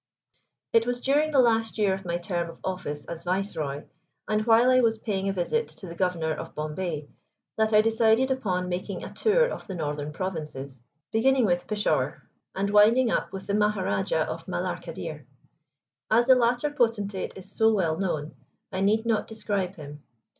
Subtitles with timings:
[0.73, 3.83] It was during the last year of my term of office as Viceroy,
[4.27, 7.07] and while I was paying a visit to the Governor of Bombay,
[7.55, 12.23] that I decided upon making a tour of the Northern Provinces, beginning with Peshawur,
[12.55, 15.27] and winding up with the Maharajah of Malar Kadir.
[16.09, 18.33] As the latter potentate is so well known,
[18.71, 20.01] I need not describe him.